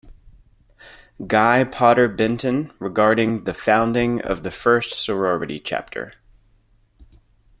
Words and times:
Guy 1.27 1.63
Potter 1.63 2.07
Benton 2.07 2.73
regarding 2.79 3.43
the 3.43 3.53
founding 3.53 4.19
of 4.21 4.41
the 4.41 4.49
first 4.49 4.93
sorority 4.95 5.59
chapter. 5.59 6.13